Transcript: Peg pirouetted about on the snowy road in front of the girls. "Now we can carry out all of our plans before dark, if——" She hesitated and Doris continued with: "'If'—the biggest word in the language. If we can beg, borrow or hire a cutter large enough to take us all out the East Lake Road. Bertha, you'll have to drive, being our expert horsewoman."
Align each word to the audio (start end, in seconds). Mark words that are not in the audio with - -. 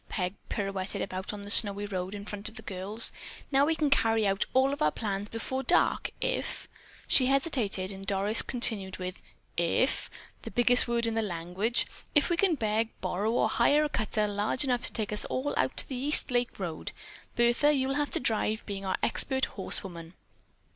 Peg 0.09 0.33
pirouetted 0.49 0.99
about 0.99 1.31
on 1.31 1.43
the 1.43 1.49
snowy 1.51 1.85
road 1.85 2.15
in 2.15 2.25
front 2.25 2.49
of 2.49 2.55
the 2.55 2.63
girls. 2.63 3.11
"Now 3.51 3.67
we 3.67 3.75
can 3.75 3.91
carry 3.91 4.25
out 4.25 4.45
all 4.51 4.73
of 4.73 4.81
our 4.81 4.89
plans 4.89 5.29
before 5.29 5.61
dark, 5.61 6.09
if——" 6.19 6.67
She 7.07 7.27
hesitated 7.27 7.91
and 7.91 8.03
Doris 8.07 8.41
continued 8.41 8.97
with: 8.97 9.21
"'If'—the 9.57 10.49
biggest 10.49 10.87
word 10.87 11.05
in 11.05 11.13
the 11.13 11.21
language. 11.21 11.85
If 12.15 12.31
we 12.31 12.35
can 12.37 12.55
beg, 12.55 12.89
borrow 12.99 13.29
or 13.31 13.47
hire 13.47 13.83
a 13.83 13.89
cutter 13.89 14.27
large 14.27 14.63
enough 14.63 14.81
to 14.87 14.91
take 14.91 15.13
us 15.13 15.23
all 15.25 15.53
out 15.55 15.83
the 15.87 15.95
East 15.97 16.31
Lake 16.31 16.57
Road. 16.57 16.93
Bertha, 17.35 17.71
you'll 17.71 17.93
have 17.93 18.09
to 18.09 18.19
drive, 18.19 18.65
being 18.65 18.83
our 18.83 18.97
expert 19.03 19.45
horsewoman." 19.53 20.15